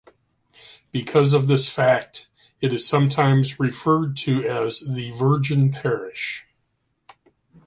[0.91, 2.27] Because of this fact,
[2.59, 6.47] it is sometimes referred to as "The Virgin Parish".